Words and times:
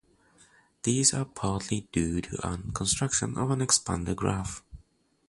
These 0.81 1.13
are 1.13 1.25
partly 1.25 1.81
due 1.91 2.21
to 2.21 2.37
a 2.53 2.57
construction 2.73 3.37
of 3.37 3.51
an 3.51 3.59
expander 3.59 4.15
graph. 4.15 4.63